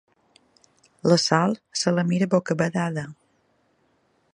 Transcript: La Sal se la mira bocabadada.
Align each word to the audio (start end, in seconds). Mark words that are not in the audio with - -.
La 1.11 1.17
Sal 1.25 1.53
se 1.83 1.95
la 1.99 2.03
mira 2.09 2.29
bocabadada. 2.33 3.05